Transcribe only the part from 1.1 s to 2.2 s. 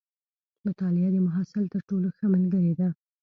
د محصل تر ټولو